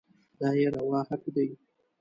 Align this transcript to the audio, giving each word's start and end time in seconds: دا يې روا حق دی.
دا 0.39 0.49
يې 0.59 0.67
روا 0.75 0.99
حق 1.09 1.23
دی. 1.35 1.47